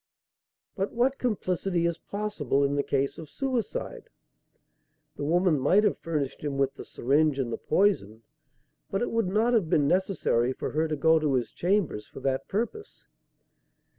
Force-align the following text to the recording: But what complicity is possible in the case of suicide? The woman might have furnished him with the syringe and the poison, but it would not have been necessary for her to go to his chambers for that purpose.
But 0.75 0.93
what 0.93 1.19
complicity 1.19 1.85
is 1.85 1.99
possible 1.99 2.63
in 2.63 2.73
the 2.75 2.81
case 2.81 3.19
of 3.19 3.29
suicide? 3.29 4.09
The 5.15 5.23
woman 5.23 5.59
might 5.59 5.83
have 5.83 5.99
furnished 5.99 6.41
him 6.43 6.57
with 6.57 6.73
the 6.73 6.83
syringe 6.83 7.37
and 7.37 7.53
the 7.53 7.59
poison, 7.59 8.23
but 8.89 9.03
it 9.03 9.11
would 9.11 9.27
not 9.27 9.53
have 9.53 9.69
been 9.69 9.87
necessary 9.87 10.53
for 10.53 10.71
her 10.71 10.87
to 10.87 10.95
go 10.95 11.19
to 11.19 11.35
his 11.35 11.51
chambers 11.51 12.07
for 12.07 12.19
that 12.21 12.47
purpose. 12.47 13.05